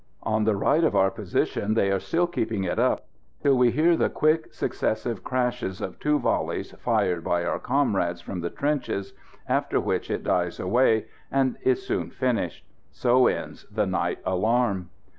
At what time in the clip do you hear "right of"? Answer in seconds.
0.55-0.95